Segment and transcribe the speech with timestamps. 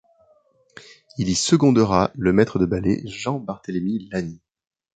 [1.19, 4.41] Il y secondera le maître de ballet Jean-Barthélemy Lany.